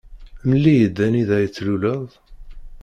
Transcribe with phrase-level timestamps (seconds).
[0.49, 2.09] Mel-iyi-d anida i tluleḍ.